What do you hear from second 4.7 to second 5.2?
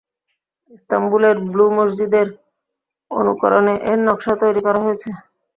হয়েছে।